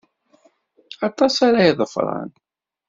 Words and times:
Aṭas 1.07 1.35
ara 1.47 1.61
d-iḍefṛen. 1.69 2.29